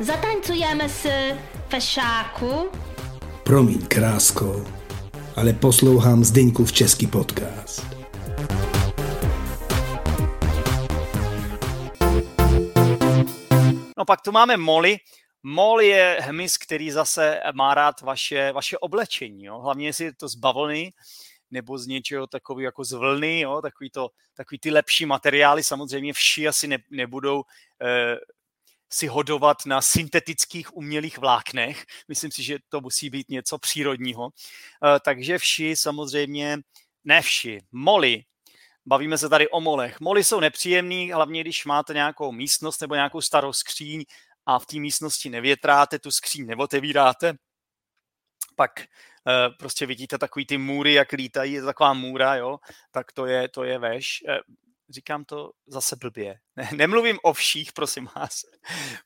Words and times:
Zatancujeme 0.00 0.88
s 0.88 1.08
fešáku. 1.68 2.70
Promiň, 3.44 3.86
krásko, 3.86 4.64
ale 5.36 5.52
poslouchám 5.52 6.24
Zdeňku 6.24 6.64
v 6.64 6.72
český 6.72 7.06
podcast. 7.06 7.86
No 13.98 14.04
pak 14.06 14.20
tu 14.20 14.32
máme 14.32 14.56
Molly. 14.56 14.96
Molly 15.42 15.86
je 15.86 16.18
hmyz, 16.20 16.56
který 16.56 16.90
zase 16.90 17.40
má 17.54 17.74
rád 17.74 18.00
vaše, 18.00 18.52
vaše 18.52 18.78
oblečení. 18.78 19.44
Jo? 19.44 19.58
Hlavně 19.60 19.86
jestli 19.86 20.04
je 20.04 20.14
to 20.14 20.28
z 20.28 20.34
bavlny, 20.34 20.92
nebo 21.50 21.78
z 21.78 21.86
něčeho 21.86 22.26
takového 22.26 22.64
jako 22.64 22.84
z 22.84 22.92
vlny, 22.92 23.40
jo? 23.40 23.62
Takový, 23.62 23.90
to, 23.90 24.08
takový 24.34 24.58
ty 24.58 24.70
lepší 24.70 25.06
materiály, 25.06 25.64
samozřejmě 25.64 26.12
vši 26.12 26.48
asi 26.48 26.68
ne, 26.68 26.78
nebudou 26.90 27.42
eh, 27.82 28.16
si 28.92 29.06
hodovat 29.06 29.66
na 29.66 29.82
syntetických 29.82 30.76
umělých 30.76 31.18
vláknech. 31.18 31.84
Myslím 32.08 32.30
si, 32.30 32.42
že 32.42 32.58
to 32.68 32.80
musí 32.80 33.10
být 33.10 33.30
něco 33.30 33.58
přírodního. 33.58 34.30
Eh, 34.30 35.00
takže 35.04 35.38
vši 35.38 35.74
samozřejmě, 35.76 36.58
ne 37.04 37.22
vši, 37.22 37.60
moly, 37.72 38.22
bavíme 38.86 39.18
se 39.18 39.28
tady 39.28 39.48
o 39.48 39.60
molech. 39.60 40.00
Moly 40.00 40.24
jsou 40.24 40.40
nepříjemný, 40.40 41.12
hlavně 41.12 41.40
když 41.40 41.64
máte 41.64 41.94
nějakou 41.94 42.32
místnost 42.32 42.80
nebo 42.80 42.94
nějakou 42.94 43.20
starou 43.20 43.52
skříň 43.52 44.04
a 44.46 44.58
v 44.58 44.66
té 44.66 44.76
místnosti 44.78 45.30
nevětráte, 45.30 45.98
tu 45.98 46.10
skříň 46.10 46.46
neotevíráte, 46.46 47.34
pak 48.56 48.70
uh, 48.80 49.56
prostě 49.58 49.86
vidíte 49.86 50.18
takový 50.18 50.46
ty 50.46 50.58
můry, 50.58 50.92
jak 50.92 51.12
lítají, 51.12 51.52
je 51.52 51.60
to 51.60 51.66
taková 51.66 51.92
můra, 51.92 52.34
jo, 52.34 52.58
tak 52.90 53.12
to 53.12 53.26
je, 53.26 53.48
to 53.48 53.64
je 53.64 53.78
veš. 53.78 54.22
Říkám 54.88 55.24
to 55.24 55.50
zase 55.66 55.96
blbě. 55.96 56.38
Ne, 56.56 56.68
nemluvím 56.76 57.18
o 57.22 57.32
vších, 57.32 57.72
prosím 57.72 58.08
vás. 58.16 58.40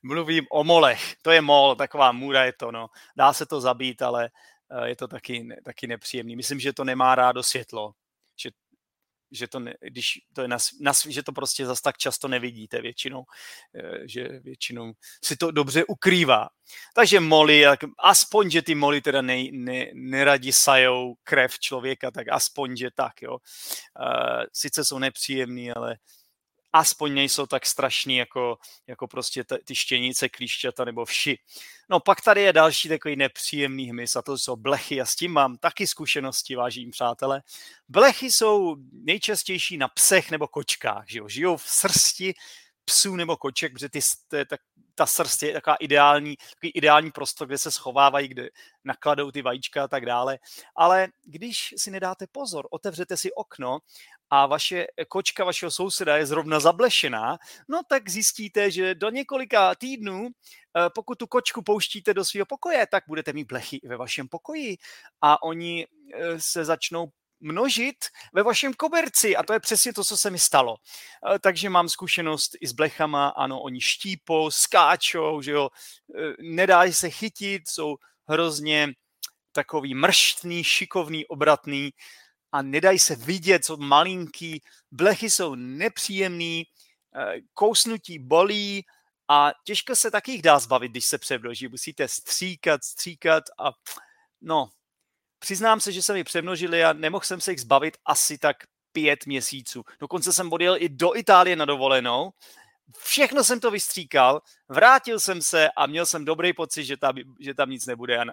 Mluvím 0.03 0.47
o 0.51 0.65
molech. 0.65 1.17
To 1.23 1.31
je 1.31 1.41
mol, 1.41 1.77
taková 1.77 2.13
můra 2.13 2.45
je 2.45 2.53
to, 2.53 2.73
no. 2.73 2.87
Dá 3.17 3.33
se 3.33 3.47
to 3.47 3.61
zabít, 3.61 4.03
ale 4.03 4.31
uh, 4.71 4.85
je 4.85 4.97
to 4.97 5.09
taky, 5.09 5.49
taky 5.65 5.87
nepříjemný. 5.87 6.37
Myslím, 6.37 6.61
že 6.61 6.73
to 6.73 6.85
nemá 6.85 7.15
rádo 7.15 7.43
světlo 7.43 7.93
že 9.31 9.49
to, 9.49 9.61
ne, 9.61 9.75
když 9.81 10.19
to 10.33 10.43
je 10.43 10.49
na, 10.49 10.59
na, 10.81 10.93
že 11.09 11.23
to 11.23 11.33
prostě 11.33 11.67
zas 11.67 11.81
tak 11.81 11.99
často 11.99 12.29
nevidíte 12.29 12.83
většinou, 12.83 13.25
eh, 13.75 14.09
že 14.09 14.29
většinou 14.29 14.93
si 15.25 15.37
to 15.37 15.51
dobře 15.51 15.85
ukrývá. 15.85 16.49
Takže 16.95 17.21
moly, 17.21 17.65
aspoň, 17.99 18.51
že 18.51 18.63
ty 18.63 18.75
moly 18.75 19.01
teda 19.01 19.23
ne, 19.23 19.45
ne, 19.53 19.87
neradi 19.95 20.53
sajou 20.53 21.15
krev 21.25 21.59
člověka, 21.59 22.11
tak 22.11 22.29
aspoň, 22.29 22.77
že 22.77 22.89
tak, 22.95 23.23
jo. 23.23 23.33
Uh, 23.33 24.45
sice 24.53 24.85
jsou 24.85 24.99
nepříjemný, 24.99 25.73
ale 25.73 25.97
aspoň 26.73 27.15
nejsou 27.15 27.47
tak 27.47 27.67
strašný 27.67 28.17
jako, 28.17 28.59
jako 28.87 29.09
prostě 29.09 29.45
t- 29.45 29.59
ty 29.65 29.75
štěnice, 29.75 30.29
klíšťata 30.29 30.85
nebo 30.85 31.05
vši. 31.05 31.39
No 31.91 32.01
pak 32.01 32.21
tady 32.21 32.43
je 32.43 32.53
další 32.53 32.89
takový 32.89 33.17
nepříjemný 33.17 33.91
hmyz 33.91 34.17
a 34.17 34.23
to 34.23 34.39
jsou 34.39 34.57
blechy 34.57 35.01
a 35.01 35.05
s 35.05 35.17
tím 35.17 35.33
mám 35.33 35.57
taky 35.57 35.87
zkušenosti, 35.87 36.57
vážení 36.57 36.91
přátelé. 36.91 37.43
Blechy 37.89 38.31
jsou 38.31 38.77
nejčastější 38.93 39.77
na 39.77 39.89
psech 39.89 40.31
nebo 40.31 40.49
kočkách, 40.49 41.05
že 41.09 41.19
jo? 41.19 41.29
žijou 41.29 41.57
v 41.57 41.63
srsti 41.63 42.35
psů 42.85 43.17
nebo 43.17 43.37
koček, 43.37 43.73
protože 43.73 43.89
ty, 43.89 44.01
to 44.29 44.37
je 44.37 44.45
tak, 44.45 44.61
ta 45.01 45.07
srst 45.07 45.43
je 45.43 45.53
taková 45.53 45.77
ideální, 45.77 46.37
takový 46.37 46.71
ideální 46.71 47.11
prostor, 47.11 47.47
kde 47.47 47.59
se 47.59 47.71
schovávají, 47.71 48.29
kde 48.29 48.51
nakladou 48.85 49.31
ty 49.31 49.43
vajíčka 49.43 49.85
a 49.85 49.89
tak 49.89 50.07
dále. 50.07 50.39
Ale 50.77 51.09
když 51.25 51.75
si 51.77 51.91
nedáte 51.91 52.27
pozor, 52.33 52.69
otevřete 52.71 53.17
si 53.17 53.33
okno 53.33 53.79
a 54.31 54.47
vaše 54.47 54.87
kočka 55.09 55.45
vašeho 55.45 55.71
souseda 55.71 56.17
je 56.17 56.27
zrovna 56.27 56.61
zablešená, 56.61 57.39
no 57.69 57.81
tak 57.89 58.09
zjistíte, 58.11 58.71
že 58.71 58.95
do 58.95 59.11
několika 59.11 59.75
týdnů, 59.75 60.29
eh, 60.29 60.91
pokud 60.95 61.19
tu 61.19 61.27
kočku 61.27 61.63
pouštíte 61.63 62.15
do 62.15 62.25
svého 62.25 62.47
pokoje, 62.47 62.87
tak 62.87 63.05
budete 63.09 63.33
mít 63.33 63.49
blechy 63.49 63.81
ve 63.85 63.97
vašem 63.97 64.29
pokoji 64.29 64.77
a 65.21 65.43
oni 65.43 65.87
eh, 66.15 66.41
se 66.41 66.65
začnou 66.65 67.09
množit 67.41 67.97
ve 68.33 68.43
vašem 68.43 68.75
koberci. 68.75 69.37
A 69.37 69.43
to 69.43 69.53
je 69.53 69.61
přesně 69.61 69.93
to, 69.93 70.05
co 70.05 70.17
se 70.17 70.31
mi 70.31 70.39
stalo. 70.39 70.77
Eh, 71.35 71.39
takže 71.39 71.71
mám 71.71 71.89
zkušenost 71.89 72.57
i 72.61 72.67
s 72.67 72.73
blechama, 72.73 73.29
ano, 73.29 73.61
oni 73.61 73.81
štípou, 73.81 74.51
skáčou, 74.51 75.43
že 75.43 75.51
jo, 75.51 75.69
nedají 76.41 76.93
se 76.93 77.11
chytit, 77.11 77.69
jsou 77.69 77.97
hrozně 78.29 78.89
takový 79.53 79.95
mrštný, 79.95 80.65
šikovný, 80.65 81.27
obratný. 81.27 81.91
A 82.53 82.63
nedají 82.63 82.99
se 82.99 83.17
vidět, 83.17 83.65
jsou 83.65 83.77
malinký, 83.77 84.63
blechy 84.91 85.31
jsou 85.31 85.55
nepříjemný, 85.55 86.67
eh, 87.17 87.41
kousnutí 87.55 88.19
bolí 88.19 88.85
a 89.29 89.51
těžko 89.65 89.97
se 89.97 90.11
taky 90.11 90.33
jich 90.33 90.43
dá 90.43 90.59
zbavit, 90.59 90.91
když 90.91 91.05
se 91.05 91.19
přemnoží. 91.19 91.69
Musíte 91.69 92.09
stříkat, 92.09 92.85
stříkat 92.85 93.45
a 93.59 93.71
no, 94.41 94.71
přiznám 95.41 95.81
se, 95.81 95.93
že 95.93 96.03
se 96.03 96.13
mi 96.13 96.25
přemnožili 96.25 96.85
a 96.85 96.93
nemohl 96.93 97.25
jsem 97.25 97.41
se 97.41 97.51
jich 97.51 97.61
zbavit 97.61 97.97
asi 98.05 98.39
tak 98.39 98.57
pět 98.93 99.27
měsíců. 99.27 99.83
Dokonce 100.01 100.33
jsem 100.33 100.53
odjel 100.53 100.77
i 100.79 100.89
do 100.89 101.17
Itálie 101.17 101.57
na 101.57 101.65
dovolenou, 101.65 102.31
všechno 102.99 103.45
jsem 103.45 103.61
to 103.61 103.71
vystříkal, 103.71 104.41
vrátil 104.69 105.21
jsem 105.21 105.43
se 105.43 105.71
a 105.77 105.87
měl 105.87 106.07
jsem 106.07 106.25
dobrý 106.25 106.53
pocit, 106.53 106.85
že 106.85 106.97
tam, 106.97 107.15
že 107.41 107.55
tam 107.55 107.71
nic 107.71 107.87
nebude 107.87 108.19
a 108.19 108.25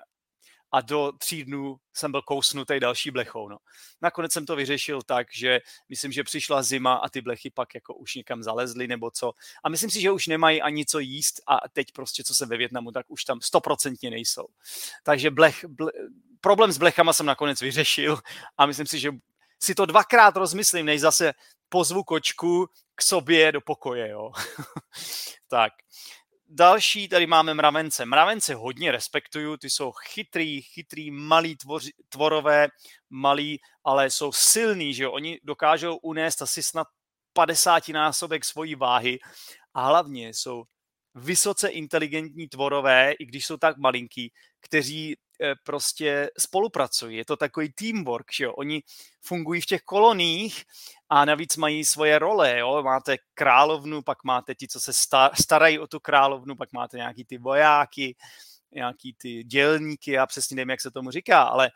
a 0.71 0.81
do 0.81 1.11
tří 1.17 1.43
dnů 1.43 1.77
jsem 1.93 2.11
byl 2.11 2.21
kousnutý 2.21 2.79
další 2.79 3.11
blechou. 3.11 3.49
No. 3.49 3.57
Nakonec 4.01 4.33
jsem 4.33 4.45
to 4.45 4.55
vyřešil 4.55 5.01
tak, 5.01 5.27
že 5.33 5.59
myslím, 5.89 6.11
že 6.11 6.23
přišla 6.23 6.63
zima 6.63 6.93
a 6.93 7.09
ty 7.09 7.21
blechy 7.21 7.49
pak 7.49 7.75
jako 7.75 7.93
už 7.93 8.15
někam 8.15 8.43
zalezly 8.43 8.87
nebo 8.87 9.11
co. 9.11 9.31
A 9.63 9.69
myslím 9.69 9.89
si, 9.89 10.01
že 10.01 10.11
už 10.11 10.27
nemají 10.27 10.61
ani 10.61 10.85
co 10.85 10.99
jíst 10.99 11.41
a 11.47 11.59
teď 11.73 11.91
prostě, 11.91 12.23
co 12.23 12.35
jsem 12.35 12.49
ve 12.49 12.57
Větnamu, 12.57 12.91
tak 12.91 13.05
už 13.09 13.23
tam 13.23 13.41
stoprocentně 13.41 14.09
nejsou. 14.09 14.47
Takže 15.03 15.31
blech, 15.31 15.65
ble, 15.65 15.91
problém 16.41 16.71
s 16.71 16.77
blechama 16.77 17.13
jsem 17.13 17.25
nakonec 17.25 17.61
vyřešil 17.61 18.19
a 18.57 18.65
myslím 18.65 18.87
si, 18.87 18.99
že 18.99 19.11
si 19.63 19.75
to 19.75 19.85
dvakrát 19.85 20.35
rozmyslím, 20.35 20.85
než 20.85 21.01
zase 21.01 21.33
pozvu 21.69 22.03
kočku 22.03 22.67
k 22.95 23.01
sobě 23.01 23.51
do 23.51 23.61
pokoje. 23.61 24.09
Jo. 24.09 24.31
tak 25.47 25.73
další 26.49 27.07
tady 27.07 27.27
máme 27.27 27.53
mravence. 27.53 28.05
Mravence 28.05 28.55
hodně 28.55 28.91
respektuju, 28.91 29.57
ty 29.57 29.69
jsou 29.69 29.91
chytrý, 29.91 30.61
chytrý, 30.61 31.11
malý 31.11 31.57
tvoři, 31.57 31.91
tvorové, 32.09 32.67
malý, 33.09 33.59
ale 33.83 34.09
jsou 34.09 34.31
silný, 34.31 34.93
že 34.93 35.03
jo? 35.03 35.11
Oni 35.11 35.39
dokážou 35.43 35.95
unést 35.97 36.41
asi 36.41 36.63
snad 36.63 36.87
50 37.33 37.87
násobek 37.89 38.45
svojí 38.45 38.75
váhy 38.75 39.19
a 39.73 39.87
hlavně 39.87 40.29
jsou 40.29 40.63
vysoce 41.17 41.67
inteligentní 41.67 42.47
tvorové, 42.47 43.11
i 43.11 43.25
když 43.25 43.45
jsou 43.45 43.57
tak 43.57 43.77
malinký, 43.77 44.31
kteří 44.61 45.15
eh, 45.41 45.53
prostě 45.63 46.29
spolupracují. 46.39 47.17
Je 47.17 47.25
to 47.25 47.37
takový 47.37 47.69
teamwork, 47.73 48.25
že 48.33 48.43
jo? 48.43 48.53
Oni 48.53 48.81
fungují 49.21 49.61
v 49.61 49.65
těch 49.65 49.81
koloniích 49.81 50.63
a 51.09 51.25
navíc 51.25 51.57
mají 51.57 51.85
svoje 51.85 52.19
role, 52.19 52.59
jo? 52.59 52.83
Máte 52.83 53.17
královnu, 53.33 54.01
pak 54.01 54.23
máte 54.23 54.55
ti, 54.55 54.67
co 54.67 54.79
se 54.79 54.91
starají 55.41 55.79
o 55.79 55.87
tu 55.87 55.99
královnu, 55.99 56.55
pak 56.55 56.73
máte 56.73 56.97
nějaký 56.97 57.25
ty 57.25 57.37
vojáky, 57.37 58.15
nějaký 58.71 59.15
ty 59.17 59.43
dělníky, 59.43 60.11
já 60.11 60.25
přesně 60.25 60.55
nevím, 60.55 60.69
jak 60.69 60.81
se 60.81 60.91
tomu 60.91 61.11
říká, 61.11 61.41
ale 61.43 61.69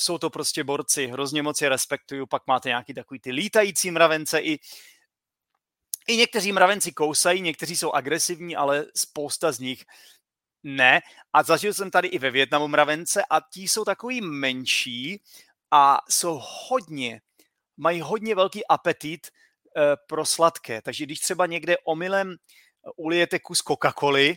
jsou 0.00 0.18
to 0.18 0.30
prostě 0.30 0.64
borci, 0.64 1.06
hrozně 1.06 1.42
moc 1.42 1.60
je 1.60 1.68
respektuju, 1.68 2.26
pak 2.26 2.42
máte 2.46 2.68
nějaký 2.68 2.94
takový 2.94 3.20
ty 3.20 3.30
lítající 3.30 3.90
mravence 3.90 4.40
i 4.40 4.58
i 6.08 6.16
někteří 6.16 6.52
mravenci 6.52 6.92
kousají, 6.92 7.40
někteří 7.40 7.76
jsou 7.76 7.92
agresivní, 7.92 8.56
ale 8.56 8.86
spousta 8.96 9.52
z 9.52 9.58
nich 9.58 9.84
ne. 10.62 11.00
A 11.32 11.42
zažil 11.42 11.74
jsem 11.74 11.90
tady 11.90 12.08
i 12.08 12.18
ve 12.18 12.30
Větnamu 12.30 12.68
mravence 12.68 13.22
a 13.30 13.40
ti 13.52 13.62
jsou 13.62 13.84
takový 13.84 14.20
menší 14.20 15.22
a 15.70 15.98
jsou 16.08 16.40
hodně, 16.68 17.20
mají 17.76 18.00
hodně 18.00 18.34
velký 18.34 18.66
apetit 18.66 19.26
e, 19.26 19.30
pro 20.08 20.26
sladké. 20.26 20.82
Takže 20.82 21.04
když 21.04 21.20
třeba 21.20 21.46
někde 21.46 21.76
omylem 21.84 22.36
ulijete 22.96 23.38
kus 23.38 23.62
Coca-Coly, 23.62 24.36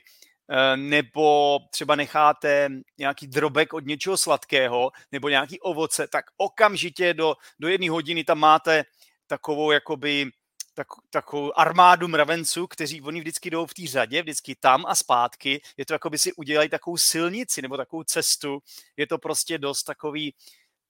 eh, 0.49 0.77
nebo 0.77 1.59
třeba 1.69 1.95
necháte 1.95 2.69
nějaký 2.97 3.27
drobek 3.27 3.73
od 3.73 3.85
něčeho 3.85 4.17
sladkého, 4.17 4.91
nebo 5.11 5.29
nějaký 5.29 5.59
ovoce, 5.59 6.07
tak 6.07 6.25
okamžitě 6.37 7.13
do, 7.13 7.35
do 7.59 7.67
jedné 7.67 7.89
hodiny 7.89 8.23
tam 8.23 8.39
máte 8.39 8.83
takovou 9.27 9.71
jakoby 9.71 10.31
tak, 10.73 10.87
takovou 11.09 11.59
armádu 11.59 12.07
mravenců, 12.07 12.67
kteří 12.67 13.01
oni 13.01 13.19
vždycky 13.19 13.49
jdou 13.49 13.65
v 13.65 13.73
té 13.73 13.87
řadě, 13.87 14.21
vždycky 14.21 14.55
tam 14.55 14.85
a 14.85 14.95
zpátky. 14.95 15.61
Je 15.77 15.85
to 15.85 15.93
jako 15.93 16.09
by 16.09 16.17
si 16.17 16.33
udělali 16.33 16.69
takovou 16.69 16.97
silnici 16.97 17.61
nebo 17.61 17.77
takovou 17.77 18.03
cestu. 18.03 18.59
Je 18.97 19.07
to 19.07 19.17
prostě 19.17 19.57
dost 19.57 19.83
takový 19.83 20.33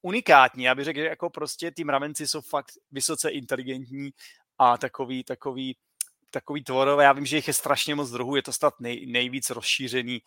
unikátní. 0.01 0.63
Já 0.63 0.75
bych 0.75 0.85
řekl, 0.85 0.99
že 0.99 1.05
jako 1.05 1.29
prostě 1.29 1.71
ty 1.71 1.83
mravenci 1.83 2.27
jsou 2.27 2.41
fakt 2.41 2.71
vysoce 2.91 3.29
inteligentní 3.29 4.09
a 4.57 4.77
takový, 4.77 5.23
takový, 5.23 5.77
takový 6.29 6.63
tvorové. 6.63 7.03
Já 7.03 7.13
vím, 7.13 7.25
že 7.25 7.35
jich 7.35 7.47
je 7.47 7.53
strašně 7.53 7.95
moc 7.95 8.09
druhů, 8.09 8.35
je 8.35 8.43
to 8.43 8.53
snad 8.53 8.73
nej, 8.79 9.05
nejvíc 9.05 9.49
rozšířený 9.49 10.21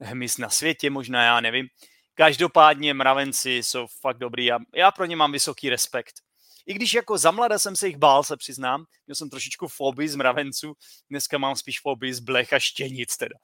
hmyz 0.00 0.38
na 0.38 0.50
světě, 0.50 0.90
možná 0.90 1.24
já 1.24 1.40
nevím. 1.40 1.68
Každopádně 2.14 2.94
mravenci 2.94 3.50
jsou 3.50 3.86
fakt 4.00 4.18
dobrý 4.18 4.52
a 4.52 4.58
já 4.74 4.90
pro 4.90 5.04
ně 5.04 5.16
mám 5.16 5.32
vysoký 5.32 5.70
respekt. 5.70 6.27
I 6.68 6.74
když 6.74 6.94
jako 6.94 7.18
za 7.18 7.30
mlada 7.30 7.58
jsem 7.58 7.76
se 7.76 7.86
jich 7.86 7.96
bál, 7.96 8.24
se 8.24 8.36
přiznám. 8.36 8.84
Měl 9.06 9.14
jsem 9.14 9.30
trošičku 9.30 9.68
fobii 9.68 10.08
z 10.08 10.14
mravenců, 10.14 10.74
dneska 11.10 11.38
mám 11.38 11.56
spíš 11.56 11.80
fobii 11.80 12.14
z 12.14 12.20
blech 12.20 12.52
a 12.52 12.58
štěnic 12.58 13.16
teda. 13.16 13.34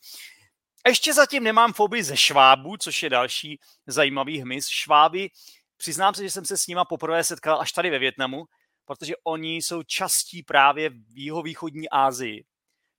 Ještě 0.87 1.15
zatím 1.15 1.43
nemám 1.43 1.73
fobii 1.73 2.03
ze 2.03 2.17
švábů, 2.17 2.77
což 2.77 3.03
je 3.03 3.11
další 3.11 3.61
zajímavý 3.87 4.39
hmyz. 4.39 4.69
Šváby, 4.69 5.31
přiznám 5.77 6.15
se, 6.15 6.23
že 6.23 6.31
jsem 6.31 6.45
se 6.45 6.59
s 6.59 6.67
nima 6.67 6.85
poprvé 6.85 7.25
setkal 7.25 7.61
až 7.61 7.73
tady 7.73 7.91
ve 7.91 7.99
Větnamu, 7.99 8.45
protože 8.85 9.15
oni 9.25 9.57
jsou 9.57 9.83
častí 9.83 10.43
právě 10.43 10.91
v 10.91 11.19
jihovýchodní 11.19 11.89
Asii. 11.89 12.45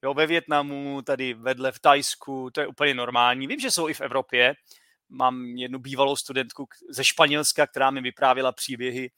Jo, 0.04 0.13
ve 0.13 0.28
Větnamu, 0.28 1.01
tady 1.01 1.33
vedle 1.33 1.71
v 1.71 1.80
Tajsku, 1.80 2.50
to 2.54 2.62
je 2.62 2.68
úplně 2.68 2.94
normální. 2.94 3.48
Vím, 3.48 3.60
že 3.60 3.71
jsou 3.71 3.89
i 3.89 3.94
v 3.94 4.01
Evropě. 4.01 4.54
Mám 5.10 5.45
jednu 5.45 5.80
bývalou 5.80 6.16
studentku 6.16 6.68
ze 6.89 7.04
Španělska, 7.04 7.68
která 7.68 7.92
mi 7.92 8.01
vyprávěla 8.01 8.51
příběhy, 8.51 9.10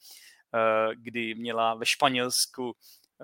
kdy 0.94 1.34
měla 1.34 1.74
ve 1.74 1.86
Španělsku 1.86 2.76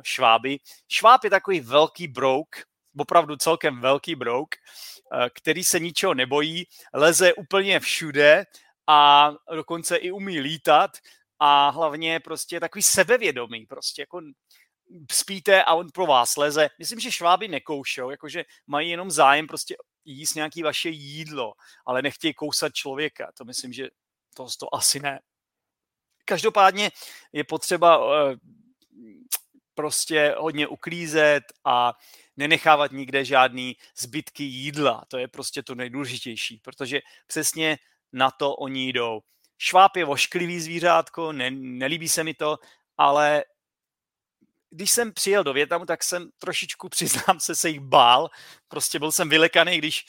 šváby. 0.03 0.59
Šváb 0.89 1.25
je 1.25 1.31
takový 1.31 1.61
velký 1.61 2.09
brouk, 2.09 2.57
opravdu 2.99 3.37
celkem 3.37 3.81
velký 3.81 4.15
brouk, 4.15 4.55
eh, 4.55 5.31
který 5.31 5.65
se 5.65 5.81
ničeho 5.81 6.15
nebojí, 6.15 6.65
leze 6.95 7.35
úplně 7.35 7.81
všude 7.81 8.45
a 8.87 9.31
dokonce 9.55 9.97
i 9.97 10.11
umí 10.11 10.41
lítat 10.41 10.91
a 11.39 11.71
hlavně 11.71 12.21
prostě 12.21 12.61
takový 12.61 12.83
sebevědomý, 12.83 13.67
prostě 13.67 14.03
jako 14.03 14.21
spíte 15.13 15.65
a 15.65 15.75
on 15.75 15.91
pro 15.91 16.07
vás 16.07 16.37
leze. 16.37 16.69
Myslím, 16.79 17.01
že 17.01 17.13
šváby 17.13 17.49
nekoušou, 17.49 18.11
jakože 18.11 18.45
mají 18.67 18.91
jenom 18.91 19.11
zájem 19.11 19.47
prostě 19.47 19.77
jíst 20.05 20.35
nějaký 20.35 20.63
vaše 20.63 20.89
jídlo, 20.89 21.53
ale 21.87 22.03
nechtějí 22.03 22.35
kousat 22.35 22.75
člověka. 22.75 23.33
To 23.39 23.45
myslím, 23.45 23.73
že 23.73 23.89
to, 24.37 24.47
to 24.59 24.75
asi 24.75 25.01
ne. 25.01 25.21
Každopádně 26.25 26.91
je 27.33 27.45
potřeba 27.45 27.99
uh, 27.99 28.35
prostě 29.75 30.35
hodně 30.39 30.67
uklízet 30.67 31.45
a 31.65 31.93
nenechávat 32.37 32.93
nikde 32.93 33.25
žádný 33.25 33.77
zbytky 33.99 34.45
jídla. 34.45 35.05
To 35.09 35.19
je 35.19 35.29
prostě 35.29 35.63
to 35.63 35.75
nejdůležitější, 35.75 36.61
protože 36.65 37.01
přesně 37.27 37.79
na 38.13 38.31
to 38.31 38.55
oni 38.55 38.89
jdou. 38.89 39.21
Šváb 39.59 39.97
je 39.97 40.05
vošklivý 40.05 40.61
zvířátko, 40.61 41.33
ne, 41.33 41.51
nelíbí 41.51 42.09
se 42.09 42.25
mi 42.25 42.35
to, 42.35 42.59
ale 42.97 43.45
když 44.71 44.91
jsem 44.91 45.13
přijel 45.13 45.45
do 45.45 45.53
Větnamu, 45.53 45.87
tak 45.87 46.05
jsem 46.05 46.31
trošičku, 46.39 46.89
přiznám 46.97 47.41
se, 47.41 47.55
se 47.57 47.69
jich 47.69 47.81
bál. 47.81 48.31
Prostě 48.69 48.99
byl 48.99 49.13
jsem 49.13 49.29
vylekaný, 49.29 49.79
když 49.79 50.07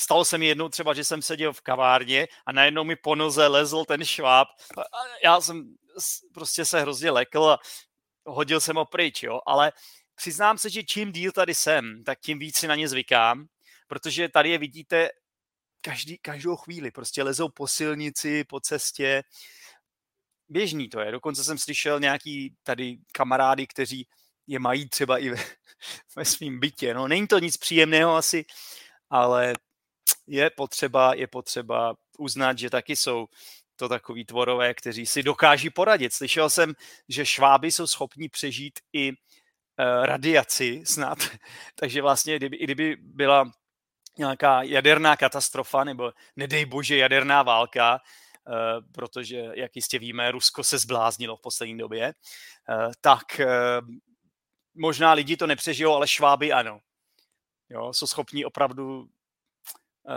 stalo 0.00 0.24
se 0.24 0.38
mi 0.38 0.46
jednou 0.46 0.68
třeba, 0.68 0.94
že 0.94 1.04
jsem 1.04 1.22
seděl 1.22 1.52
v 1.52 1.60
kavárně 1.60 2.26
a 2.46 2.52
najednou 2.52 2.84
mi 2.84 2.96
po 2.96 3.14
noze 3.14 3.46
lezl 3.46 3.84
ten 3.84 4.04
šváb. 4.04 4.48
Já 5.24 5.40
jsem 5.40 5.74
prostě 6.34 6.64
se 6.64 6.80
hrozně 6.80 7.10
lekl 7.10 7.44
a 7.44 7.58
hodil 8.26 8.60
jsem 8.60 8.76
ho 8.76 8.84
pryč, 8.84 9.22
jo, 9.22 9.40
ale 9.46 9.72
přiznám 10.14 10.58
se, 10.58 10.70
že 10.70 10.82
čím 10.82 11.12
díl 11.12 11.32
tady 11.32 11.54
jsem, 11.54 12.04
tak 12.04 12.20
tím 12.20 12.38
víc 12.38 12.58
si 12.58 12.66
na 12.66 12.74
ně 12.74 12.88
zvykám, 12.88 13.46
protože 13.86 14.28
tady 14.28 14.50
je 14.50 14.58
vidíte 14.58 15.08
každý, 15.80 16.18
každou 16.18 16.56
chvíli, 16.56 16.90
prostě 16.90 17.22
lezou 17.22 17.48
po 17.48 17.68
silnici, 17.68 18.44
po 18.44 18.60
cestě, 18.60 19.22
běžný 20.48 20.88
to 20.88 21.00
je. 21.00 21.12
Dokonce 21.12 21.44
jsem 21.44 21.58
slyšel 21.58 22.00
nějaký 22.00 22.54
tady 22.62 22.96
kamarády, 23.12 23.66
kteří 23.66 24.08
je 24.46 24.58
mají 24.58 24.88
třeba 24.88 25.18
i 25.18 25.30
ve, 25.30 25.36
ve 26.16 26.24
svém 26.24 26.60
bytě. 26.60 26.94
No, 26.94 27.08
není 27.08 27.26
to 27.26 27.38
nic 27.38 27.56
příjemného 27.56 28.16
asi, 28.16 28.44
ale 29.10 29.54
je 30.26 30.50
potřeba, 30.50 31.14
je 31.14 31.26
potřeba 31.26 31.94
uznat, 32.18 32.58
že 32.58 32.70
taky 32.70 32.96
jsou 32.96 33.26
to 33.76 33.88
takový 33.88 34.24
tvorové, 34.24 34.74
kteří 34.74 35.06
si 35.06 35.22
dokáží 35.22 35.70
poradit. 35.70 36.12
Slyšel 36.12 36.50
jsem, 36.50 36.74
že 37.08 37.26
šváby 37.26 37.72
jsou 37.72 37.86
schopni 37.86 38.28
přežít 38.28 38.78
i 38.92 39.12
uh, 39.12 39.16
radiaci 40.04 40.82
snad, 40.86 41.18
takže 41.74 42.02
vlastně, 42.02 42.36
kdyby, 42.36 42.56
i 42.56 42.64
kdyby 42.64 42.96
byla 43.00 43.50
nějaká 44.18 44.62
jaderná 44.62 45.16
katastrofa, 45.16 45.84
nebo 45.84 46.12
nedej 46.36 46.64
bože 46.64 46.96
jaderná 46.96 47.42
válka, 47.42 48.00
uh, 48.46 48.54
protože, 48.92 49.36
jak 49.54 49.76
jistě 49.76 49.98
víme, 49.98 50.30
Rusko 50.30 50.64
se 50.64 50.78
zbláznilo 50.78 51.36
v 51.36 51.40
poslední 51.40 51.78
době, 51.78 52.14
uh, 52.68 52.92
tak 53.00 53.40
možná 54.74 55.12
lidi 55.12 55.36
to 55.36 55.46
nepřežijou, 55.46 55.92
ale 55.92 56.08
šváby 56.08 56.52
ano. 56.52 56.80
Jo, 57.68 57.92
jsou 57.92 58.06
schopni 58.06 58.44
opravdu 58.44 59.08
Eh, 59.08 59.23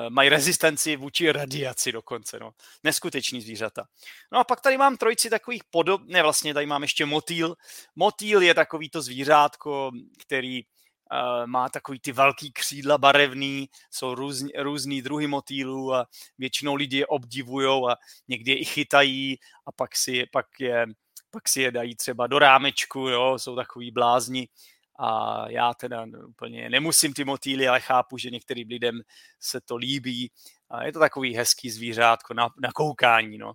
mají 0.10 0.30
rezistenci 0.30 0.95
vůči 0.95 1.31
radiaci 1.31 1.92
dokonce, 1.92 2.39
no. 2.39 2.51
Neskuteční 2.84 3.42
zvířata. 3.42 3.88
No 4.31 4.39
a 4.39 4.44
pak 4.44 4.62
tady 4.62 4.78
mám 4.78 4.98
trojici 4.98 5.30
takových 5.30 5.63
podob, 5.63 6.01
ne 6.06 6.24
vlastně, 6.24 6.54
tady 6.54 6.66
mám 6.66 6.81
ještě 6.81 7.06
motýl. 7.06 7.56
Motýl 7.95 8.42
je 8.42 8.54
takový 8.54 8.89
to 8.89 9.01
zvířátko, 9.01 9.92
který 10.19 10.63
uh, 10.63 11.48
má 11.48 11.69
takový 11.69 12.00
ty 12.00 12.12
velký 12.12 12.51
křídla 12.51 12.98
barevný, 12.98 13.69
jsou 13.92 14.16
různý, 14.16 14.51
různý 14.57 15.01
druhy 15.01 15.28
motýlů 15.28 15.94
a 15.94 16.06
většinou 16.38 16.75
lidi 16.75 16.98
je 16.98 17.07
obdivujou 17.07 17.89
a 17.89 17.95
někdy 18.28 18.51
je 18.51 18.60
i 18.60 18.66
chytají 18.66 19.38
a 19.66 19.72
pak 19.72 19.95
si, 19.95 20.25
pak 20.31 20.45
je, 20.60 20.86
pak 21.31 21.50
si 21.50 21.62
je 21.62 21.72
dají 21.72 21.95
třeba 21.95 22.28
do 22.28 22.39
rámečku, 22.39 23.00
jo, 23.00 23.39
jsou 23.39 23.56
takový 23.56 23.92
blázni 23.92 24.48
a 24.97 25.44
já 25.49 25.73
teda 25.73 26.05
úplně 26.27 26.69
nemusím 26.69 27.13
ty 27.13 27.25
motýly, 27.25 27.67
ale 27.67 27.81
chápu, 27.81 28.17
že 28.17 28.29
některým 28.29 28.67
lidem 28.67 29.01
se 29.39 29.61
to 29.61 29.75
líbí. 29.75 30.31
A 30.69 30.83
je 30.83 30.94
to 30.94 30.99
takový 30.99 31.35
hezký 31.35 31.69
zvířátko 31.69 32.33
na, 32.33 32.49
na 32.61 32.71
koukání, 32.71 33.38
no. 33.38 33.53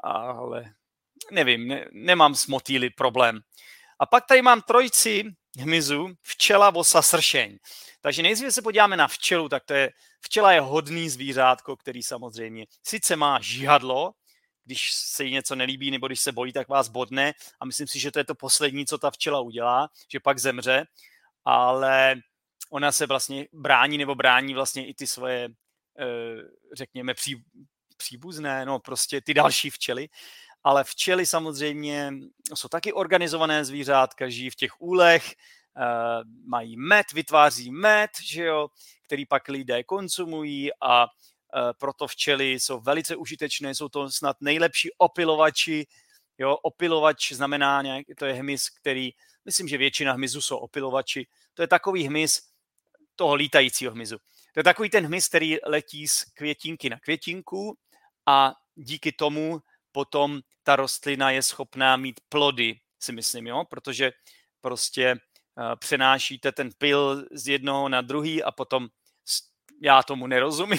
Ale 0.00 0.64
nevím, 1.30 1.68
ne, 1.68 1.86
nemám 1.92 2.34
s 2.34 2.46
motýly 2.46 2.90
problém. 2.90 3.40
A 3.98 4.06
pak 4.06 4.26
tady 4.26 4.42
mám 4.42 4.62
trojci 4.62 5.24
hmyzu, 5.58 6.08
včela, 6.22 6.70
vosa, 6.70 7.02
sršeň. 7.02 7.58
Takže 8.00 8.22
nejdříve 8.22 8.52
se 8.52 8.62
podíváme 8.62 8.96
na 8.96 9.08
včelu, 9.08 9.48
tak 9.48 9.64
to 9.64 9.74
je, 9.74 9.90
včela 10.20 10.52
je 10.52 10.60
hodný 10.60 11.10
zvířátko, 11.10 11.76
který 11.76 12.02
samozřejmě 12.02 12.66
sice 12.86 13.16
má 13.16 13.40
žihadlo, 13.40 14.12
když 14.64 14.92
se 14.92 15.24
jí 15.24 15.32
něco 15.32 15.54
nelíbí 15.54 15.90
nebo 15.90 16.06
když 16.06 16.20
se 16.20 16.32
bojí, 16.32 16.52
tak 16.52 16.68
vás 16.68 16.88
bodne. 16.88 17.32
A 17.60 17.64
myslím 17.64 17.86
si, 17.86 18.00
že 18.00 18.10
to 18.10 18.18
je 18.18 18.24
to 18.24 18.34
poslední, 18.34 18.86
co 18.86 18.98
ta 18.98 19.10
včela 19.10 19.40
udělá, 19.40 19.88
že 20.08 20.20
pak 20.20 20.38
zemře, 20.38 20.86
ale 21.44 22.14
ona 22.70 22.92
se 22.92 23.06
vlastně 23.06 23.46
brání 23.52 23.98
nebo 23.98 24.14
brání 24.14 24.54
vlastně 24.54 24.86
i 24.86 24.94
ty 24.94 25.06
svoje, 25.06 25.48
eh, 25.98 26.04
řekněme, 26.72 27.14
pří, 27.14 27.44
příbuzné, 27.96 28.64
no 28.64 28.78
prostě 28.78 29.20
ty 29.20 29.34
další 29.34 29.70
včely, 29.70 30.08
ale 30.64 30.84
včely 30.84 31.26
samozřejmě 31.26 32.12
jsou 32.54 32.68
taky 32.68 32.92
organizované 32.92 33.64
zvířátka, 33.64 34.28
žijí 34.28 34.50
v 34.50 34.56
těch 34.56 34.80
úlech, 34.80 35.32
eh, 35.32 36.24
mají 36.46 36.76
med, 36.76 37.12
vytváří 37.12 37.70
med, 37.70 38.10
že 38.24 38.44
jo, 38.44 38.68
který 39.06 39.26
pak 39.26 39.48
lidé 39.48 39.84
konzumují 39.84 40.70
a 40.80 41.06
proto 41.78 42.06
včely 42.06 42.52
jsou 42.52 42.80
velice 42.80 43.16
užitečné, 43.16 43.74
jsou 43.74 43.88
to 43.88 44.10
snad 44.10 44.36
nejlepší 44.40 44.90
opilovači. 44.98 45.86
Jo, 46.38 46.56
opilovač 46.62 47.32
znamená, 47.32 47.82
nějak, 47.82 48.06
to 48.18 48.26
je 48.26 48.32
hmyz, 48.32 48.70
který, 48.70 49.10
myslím, 49.44 49.68
že 49.68 49.78
většina 49.78 50.12
hmyzů 50.12 50.40
jsou 50.40 50.56
opilovači. 50.56 51.26
To 51.54 51.62
je 51.62 51.68
takový 51.68 52.04
hmyz 52.04 52.42
toho 53.16 53.34
lítajícího 53.34 53.92
hmyzu. 53.92 54.16
To 54.54 54.60
je 54.60 54.64
takový 54.64 54.90
ten 54.90 55.06
hmyz, 55.06 55.28
který 55.28 55.56
letí 55.66 56.08
z 56.08 56.24
květinky 56.24 56.90
na 56.90 56.98
květinku 56.98 57.78
a 58.26 58.54
díky 58.74 59.12
tomu 59.12 59.60
potom 59.92 60.40
ta 60.62 60.76
rostlina 60.76 61.30
je 61.30 61.42
schopná 61.42 61.96
mít 61.96 62.20
plody, 62.28 62.80
si 62.98 63.12
myslím, 63.12 63.46
jo, 63.46 63.64
protože 63.70 64.12
prostě 64.60 65.12
uh, 65.14 65.76
přenášíte 65.76 66.52
ten 66.52 66.70
pil 66.78 67.26
z 67.32 67.48
jednoho 67.48 67.88
na 67.88 68.00
druhý 68.00 68.42
a 68.42 68.52
potom 68.52 68.88
já 69.82 70.02
tomu 70.02 70.26
nerozumím. 70.26 70.78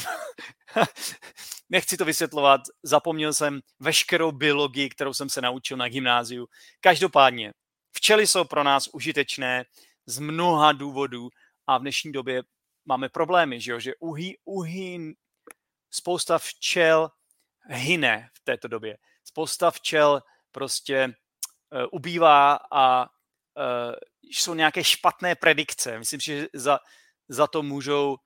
Nechci 1.69 1.97
to 1.97 2.05
vysvětlovat, 2.05 2.61
zapomněl 2.83 3.33
jsem 3.33 3.59
veškerou 3.79 4.31
biologii, 4.31 4.89
kterou 4.89 5.13
jsem 5.13 5.29
se 5.29 5.41
naučil 5.41 5.77
na 5.77 5.89
gymnáziu. 5.89 6.47
Každopádně, 6.81 7.53
včely 7.91 8.27
jsou 8.27 8.43
pro 8.43 8.63
nás 8.63 8.87
užitečné 8.87 9.65
z 10.05 10.19
mnoha 10.19 10.71
důvodů 10.71 11.29
a 11.67 11.77
v 11.77 11.81
dnešní 11.81 12.11
době 12.11 12.43
máme 12.85 13.09
problémy, 13.09 13.61
že, 13.61 13.71
jo? 13.71 13.79
že 13.79 13.95
uhý, 13.99 14.37
uhý, 14.45 15.13
spousta 15.91 16.37
včel 16.37 17.09
hyne 17.67 18.29
v 18.33 18.39
této 18.43 18.67
době. 18.67 18.97
Spousta 19.23 19.71
včel 19.71 20.21
prostě 20.51 21.07
uh, 21.07 21.85
ubývá 21.91 22.59
a 22.71 23.01
uh, 23.01 23.07
jsou 24.23 24.53
nějaké 24.53 24.83
špatné 24.83 25.35
predikce. 25.35 25.99
Myslím, 25.99 26.19
že 26.19 26.47
za, 26.53 26.79
za 27.29 27.47
to 27.47 27.63
můžou 27.63 28.17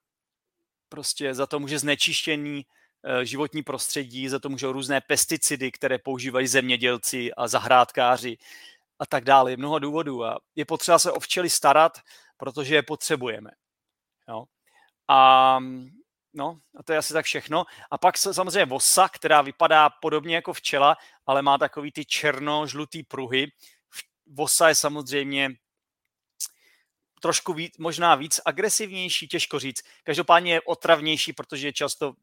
prostě 0.89 1.33
za 1.33 1.47
to 1.47 1.59
může 1.59 1.79
znečištění 1.79 2.65
eh, 3.03 3.25
životní 3.25 3.63
prostředí, 3.63 4.29
za 4.29 4.39
to 4.39 4.49
můžou 4.49 4.71
různé 4.71 5.01
pesticidy, 5.01 5.71
které 5.71 5.97
používají 5.97 6.47
zemědělci 6.47 7.33
a 7.33 7.47
zahrádkáři 7.47 8.37
a 8.99 9.05
tak 9.05 9.23
dále. 9.23 9.51
Je 9.51 9.57
mnoho 9.57 9.79
důvodů 9.79 10.25
a 10.25 10.39
je 10.55 10.65
potřeba 10.65 10.99
se 10.99 11.11
o 11.11 11.19
včely 11.19 11.49
starat, 11.49 11.99
protože 12.37 12.75
je 12.75 12.83
potřebujeme. 12.83 13.51
Jo. 14.29 14.45
A 15.07 15.59
no, 16.33 16.59
a 16.75 16.83
to 16.83 16.91
je 16.91 16.97
asi 16.97 17.13
tak 17.13 17.25
všechno. 17.25 17.65
A 17.91 17.97
pak 17.97 18.17
samozřejmě 18.17 18.65
vosa, 18.65 19.09
která 19.09 19.41
vypadá 19.41 19.89
podobně 19.89 20.35
jako 20.35 20.53
včela, 20.53 20.97
ale 21.25 21.41
má 21.41 21.57
takový 21.57 21.91
ty 21.91 22.05
černo-žlutý 22.05 23.03
pruhy. 23.03 23.47
Vosa 24.25 24.69
je 24.69 24.75
samozřejmě 24.75 25.51
trošku 27.19 27.53
víc, 27.53 27.77
možná 27.77 28.15
víc 28.15 28.39
agresivnější, 28.45 29.27
těžko 29.27 29.59
říct. 29.59 29.81
Každopádně 30.03 30.53
je 30.53 30.61
otravnější, 30.61 31.33
protože 31.33 31.73
často 31.73 32.13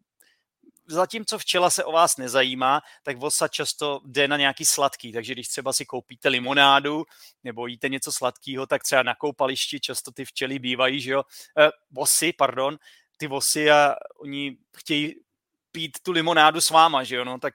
zatímco 0.87 1.39
včela 1.39 1.71
se 1.71 1.85
o 1.85 1.93
vás 1.93 2.17
nezajímá, 2.17 2.83
tak 3.03 3.17
vosa 3.17 3.49
často 3.49 4.01
jde 4.05 4.29
na 4.29 4.37
nějaký 4.37 4.65
sladký, 4.65 5.13
takže 5.13 5.33
když 5.33 5.49
třeba 5.49 5.73
si 5.73 5.87
koupíte 5.87 6.29
limonádu 6.29 7.05
nebo 7.45 7.67
jíte 7.67 7.89
něco 7.89 8.13
sladkého, 8.13 8.67
tak 8.67 8.83
třeba 8.83 9.03
na 9.03 9.15
koupališti 9.15 9.81
často 9.81 10.11
ty 10.11 10.25
včely 10.25 10.59
bývají, 10.59 11.01
že 11.01 11.13
jo, 11.13 11.23
eh, 11.59 11.71
vosy, 11.91 12.33
pardon, 12.33 12.79
ty 13.17 13.27
vosy 13.27 13.71
a 13.71 13.97
oni 14.17 14.57
chtějí 14.77 15.15
pít 15.73 15.99
tu 16.03 16.13
limonádu 16.13 16.61
s 16.61 16.71
váma, 16.71 17.05
že 17.05 17.17
jo, 17.17 17.25
no, 17.25 17.39
tak 17.39 17.55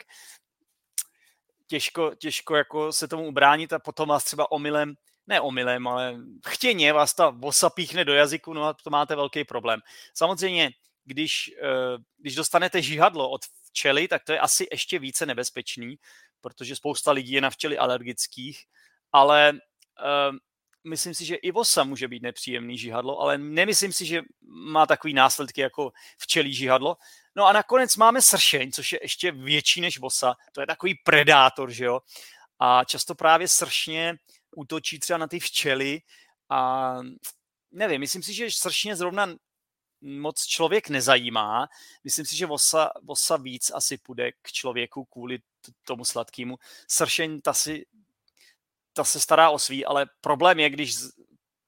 těžko, 1.68 2.16
těžko 2.16 2.56
jako 2.56 2.94
se 2.94 3.08
tomu 3.08 3.28
ubránit 3.28 3.74
a 3.74 3.80
potom 3.80 4.10
vás 4.10 4.24
třeba 4.24 4.52
omylem 4.52 4.96
ne 5.30 5.42
omylem, 5.42 5.88
ale 5.88 6.16
chtěně 6.48 6.94
vás 6.94 7.14
ta 7.14 7.30
vosa 7.30 7.70
píchne 7.70 8.06
do 8.06 8.14
jazyku, 8.14 8.54
no 8.54 8.64
a 8.64 8.74
to 8.74 8.90
máte 8.90 9.16
velký 9.16 9.44
problém. 9.44 9.80
Samozřejmě 10.14 10.72
když, 11.06 11.52
eh, 11.64 11.98
když 12.18 12.36
dostanete 12.36 12.82
žihadlo 12.82 13.30
od 13.30 13.42
včely, 13.70 14.08
tak 14.08 14.24
to 14.24 14.34
je 14.34 14.40
asi 14.40 14.68
ještě 14.72 15.00
více 15.00 15.26
nebezpečný, 15.26 15.96
protože 16.42 16.76
spousta 16.76 17.12
lidí 17.12 17.32
je 17.32 17.42
na 17.42 17.50
včely 17.50 17.78
alergických, 17.78 18.66
ale 19.12 19.54
uh, 19.54 20.36
myslím 20.84 21.14
si, 21.14 21.26
že 21.26 21.36
i 21.36 21.52
vosa 21.52 21.84
může 21.84 22.08
být 22.08 22.24
nepříjemný 22.24 22.78
žihadlo, 22.78 23.20
ale 23.20 23.38
nemyslím 23.38 23.94
si, 23.94 24.06
že 24.06 24.22
má 24.42 24.86
takový 24.86 25.14
následky 25.14 25.62
jako 25.62 25.92
včelí 26.18 26.54
žihadlo. 26.54 26.98
No 27.36 27.46
a 27.46 27.54
nakonec 27.54 27.96
máme 27.96 28.22
sršeň, 28.22 28.72
což 28.72 28.92
je 28.92 29.00
ještě 29.02 29.32
větší 29.32 29.82
než 29.82 30.00
vosa. 30.00 30.36
To 30.52 30.62
je 30.62 30.68
takový 30.68 30.96
predátor, 31.04 31.72
že 31.72 31.86
jo? 31.86 32.00
A 32.60 32.84
často 32.84 33.16
právě 33.16 33.48
sršně 33.48 34.16
útočí 34.56 35.00
třeba 35.00 35.18
na 35.18 35.28
ty 35.28 35.40
včely 35.40 36.02
a 36.50 36.94
nevím, 37.72 38.02
myslím 38.02 38.24
si, 38.24 38.34
že 38.34 38.52
sršně 38.52 38.96
zrovna 38.96 39.36
moc 40.02 40.46
člověk 40.46 40.90
nezajímá. 40.90 41.68
Myslím 42.04 42.26
si, 42.26 42.36
že 42.36 42.46
vosa, 42.46 42.92
vosa 43.04 43.38
víc 43.38 43.72
asi 43.72 43.98
půjde 43.98 44.32
k 44.32 44.52
člověku 44.52 45.06
kvůli 45.06 45.40
tomu 45.84 46.06
sladkému. 46.06 46.58
Sršeň, 46.88 47.42
ta, 47.42 47.54
si, 47.54 47.86
ta 48.94 49.04
se 49.04 49.20
stará 49.20 49.50
o 49.50 49.60
svý, 49.60 49.86
ale 49.86 50.06
problém 50.22 50.60
je, 50.60 50.70
když 50.70 50.96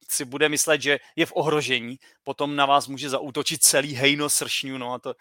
si 0.09 0.25
bude 0.25 0.49
myslet, 0.49 0.81
že 0.81 0.99
je 1.15 1.25
v 1.25 1.31
ohrožení, 1.35 1.99
potom 2.23 2.55
na 2.55 2.65
vás 2.65 2.87
může 2.87 3.09
zaútočit 3.09 3.63
celý 3.63 3.93
hejno 3.93 4.29
sršňů, 4.29 4.77
no 4.77 4.93
a 4.93 4.99
to, 4.99 5.13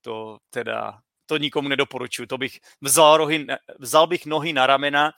to 0.00 0.38
teda, 0.50 1.00
to 1.26 1.36
nikomu 1.36 1.68
nedoporučuji. 1.68 2.26
To 2.26 2.38
bych 2.38 2.60
vzal, 2.80 3.16
rohy, 3.16 3.46
vzal 3.78 4.06
bych 4.06 4.26
nohy 4.26 4.52
na 4.52 4.66
ramena 4.66 5.12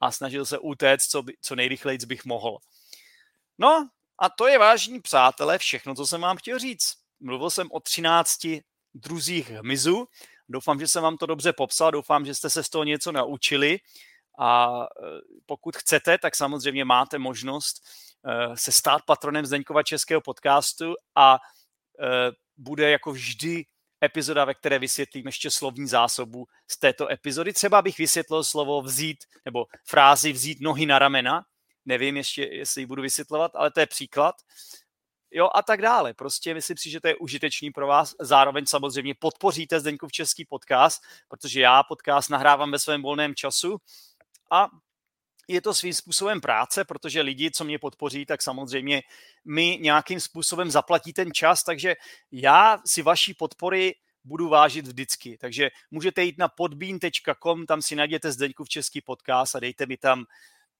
a 0.00 0.12
snažil 0.12 0.46
se 0.46 0.58
utéct, 0.58 1.10
co, 1.10 1.22
by, 1.22 1.34
co 1.40 1.56
nejrychleji 1.56 1.98
bych 2.06 2.24
mohl. 2.24 2.58
No, 3.58 3.88
a 4.18 4.28
to 4.28 4.46
je, 4.46 4.58
vážní 4.58 5.00
přátelé, 5.00 5.58
všechno, 5.58 5.94
co 5.94 6.06
jsem 6.06 6.20
vám 6.20 6.36
chtěl 6.36 6.58
říct. 6.58 6.94
Mluvil 7.20 7.50
jsem 7.50 7.68
o 7.70 7.80
13 7.80 8.46
druzích 8.94 9.50
hmyzu. 9.50 10.08
Doufám, 10.48 10.80
že 10.80 10.88
jsem 10.88 11.02
vám 11.02 11.16
to 11.16 11.26
dobře 11.26 11.52
popsal, 11.52 11.90
doufám, 11.90 12.26
že 12.26 12.34
jste 12.34 12.50
se 12.50 12.64
z 12.64 12.68
toho 12.68 12.84
něco 12.84 13.12
naučili. 13.12 13.78
A 14.38 14.82
e, 14.82 14.86
pokud 15.46 15.76
chcete, 15.76 16.18
tak 16.18 16.36
samozřejmě 16.36 16.84
máte 16.84 17.18
možnost 17.18 17.84
e, 18.24 18.56
se 18.56 18.72
stát 18.72 19.02
patronem 19.06 19.46
Zdeňkova 19.46 19.82
českého 19.82 20.20
podcastu 20.20 20.94
a 21.14 21.38
e, 22.00 22.32
bude 22.56 22.90
jako 22.90 23.12
vždy 23.12 23.64
epizoda, 24.04 24.44
ve 24.44 24.54
které 24.54 24.78
vysvětlím 24.78 25.26
ještě 25.26 25.50
slovní 25.50 25.88
zásobu 25.88 26.46
z 26.70 26.78
této 26.78 27.10
epizody. 27.10 27.52
Třeba 27.52 27.82
bych 27.82 27.98
vysvětlil 27.98 28.44
slovo 28.44 28.82
vzít, 28.82 29.18
nebo 29.44 29.66
frázi 29.84 30.32
vzít 30.32 30.60
nohy 30.60 30.86
na 30.86 30.98
ramena, 30.98 31.44
nevím 31.84 32.16
ještě, 32.16 32.42
jestli 32.42 32.82
ji 32.82 32.86
budu 32.86 33.02
vysvětlovat, 33.02 33.52
ale 33.54 33.70
to 33.70 33.80
je 33.80 33.86
příklad. 33.86 34.34
Jo, 35.30 35.48
a 35.54 35.62
tak 35.62 35.82
dále. 35.82 36.14
Prostě 36.14 36.54
myslím 36.54 36.76
si, 36.76 36.90
že 36.90 37.00
to 37.00 37.08
je 37.08 37.16
užitečný 37.16 37.70
pro 37.70 37.86
vás. 37.86 38.14
Zároveň 38.20 38.66
samozřejmě 38.66 39.14
podpoříte 39.14 39.80
Zdeňkův 39.80 40.12
český 40.12 40.44
podcast, 40.44 41.02
protože 41.28 41.60
já 41.60 41.82
podcast 41.82 42.30
nahrávám 42.30 42.70
ve 42.70 42.78
svém 42.78 43.02
volném 43.02 43.34
času 43.34 43.76
a 44.50 44.68
je 45.48 45.60
to 45.60 45.74
svým 45.74 45.94
způsobem 45.94 46.40
práce, 46.40 46.84
protože 46.84 47.20
lidi, 47.20 47.50
co 47.50 47.64
mě 47.64 47.78
podpoří, 47.78 48.26
tak 48.26 48.42
samozřejmě 48.42 49.02
mi 49.44 49.78
nějakým 49.80 50.20
způsobem 50.20 50.70
zaplatí 50.70 51.12
ten 51.12 51.32
čas, 51.32 51.64
takže 51.64 51.94
já 52.32 52.78
si 52.86 53.02
vaší 53.02 53.34
podpory 53.34 53.94
budu 54.24 54.48
vážit 54.48 54.86
vždycky. 54.86 55.38
Takže 55.40 55.70
můžete 55.90 56.24
jít 56.24 56.38
na 56.38 56.48
podbean.com, 56.48 57.66
tam 57.66 57.82
si 57.82 57.96
najděte 57.96 58.32
Zdeňkův 58.32 58.68
český 58.68 59.00
podcast 59.00 59.56
a 59.56 59.60
dejte 59.60 59.86
mi 59.86 59.96
tam 59.96 60.24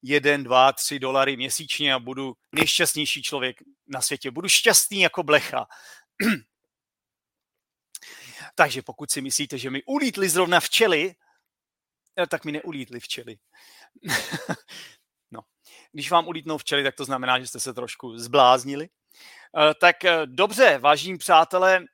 1, 0.03 0.37
2, 0.37 0.73
3 0.73 0.99
dolary 0.99 1.37
měsíčně 1.37 1.95
a 1.95 1.99
budu 1.99 2.35
nejšťastnější 2.53 3.23
člověk 3.23 3.57
na 3.87 4.01
světě. 4.01 4.31
Budu 4.31 4.49
šťastný 4.49 5.01
jako 5.01 5.23
blecha. 5.23 5.67
Takže 8.55 8.83
pokud 8.83 9.11
si 9.11 9.21
myslíte, 9.21 9.59
že 9.59 9.71
mi 9.71 9.83
ulítly 9.83 10.29
zrovna 10.29 10.61
včely, 10.61 11.15
tak 12.31 12.45
mi 12.45 12.53
neulítly 12.53 13.01
včely. 13.01 13.39
no. 15.31 15.41
Když 15.93 16.11
vám 16.11 16.29
ulítnou 16.29 16.59
včely, 16.59 16.83
tak 16.83 16.95
to 16.95 17.05
znamená, 17.05 17.41
že 17.41 17.47
jste 17.47 17.61
se 17.61 17.75
trošku 17.75 18.19
zbláznili. 18.19 18.89
Eh, 19.59 19.75
tak 19.81 20.05
eh, 20.05 20.27
dobře, 20.27 20.79
vážení 20.79 21.19
přátelé, 21.19 21.85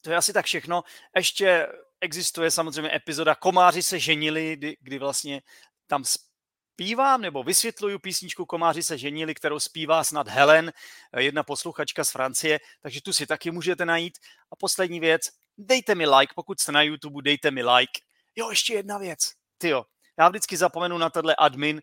to 0.00 0.10
je 0.10 0.16
asi 0.16 0.32
tak 0.32 0.46
všechno. 0.46 0.82
Ještě 1.16 1.66
existuje 2.00 2.50
samozřejmě 2.50 2.94
epizoda 2.94 3.34
Komáři 3.34 3.82
se 3.82 3.98
ženili, 3.98 4.56
kdy, 4.56 4.76
kdy 4.80 4.98
vlastně 4.98 5.42
tam 5.86 6.04
zpívám 6.04 7.20
nebo 7.20 7.42
vysvětluju 7.42 7.98
písničku 7.98 8.46
Komáři 8.46 8.82
se 8.82 8.98
ženili, 8.98 9.34
kterou 9.34 9.60
zpívá 9.60 10.04
snad 10.04 10.28
Helen, 10.28 10.72
jedna 11.18 11.42
posluchačka 11.42 12.04
z 12.04 12.10
Francie, 12.10 12.60
takže 12.80 13.02
tu 13.02 13.12
si 13.12 13.26
taky 13.26 13.50
můžete 13.50 13.84
najít. 13.84 14.18
A 14.50 14.56
poslední 14.56 15.00
věc, 15.00 15.22
dejte 15.58 15.94
mi 15.94 16.06
like, 16.06 16.32
pokud 16.34 16.60
jste 16.60 16.72
na 16.72 16.82
YouTube, 16.82 17.22
dejte 17.22 17.50
mi 17.50 17.62
like. 17.62 18.00
Jo, 18.38 18.50
ještě 18.50 18.74
jedna 18.74 18.98
věc. 18.98 19.32
Tyjo, 19.58 19.86
já 20.18 20.28
vždycky 20.28 20.56
zapomenu 20.56 20.98
na 20.98 21.10
tenhle 21.10 21.36
admin. 21.36 21.82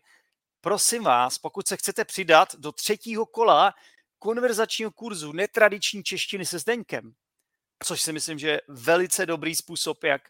Prosím 0.60 1.04
vás, 1.04 1.38
pokud 1.38 1.68
se 1.68 1.76
chcete 1.76 2.04
přidat 2.04 2.54
do 2.54 2.72
třetího 2.72 3.26
kola 3.26 3.74
konverzačního 4.18 4.90
kurzu 4.90 5.32
netradiční 5.32 6.04
češtiny 6.04 6.46
se 6.46 6.58
Zdeňkem, 6.58 7.12
což 7.84 8.02
si 8.02 8.12
myslím, 8.12 8.38
že 8.38 8.48
je 8.48 8.60
velice 8.68 9.26
dobrý 9.26 9.54
způsob, 9.54 10.04
jak 10.04 10.22